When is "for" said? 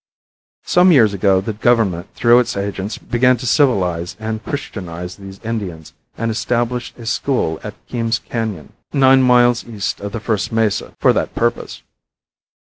10.99-11.13